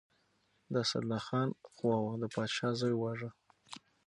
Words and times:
د 0.71 0.75
اسدالله 0.83 1.19
خان 1.27 1.47
قواوو 1.75 2.19
د 2.21 2.23
پادشاه 2.35 2.71
زوی 2.81 2.95
وواژه. 2.97 3.29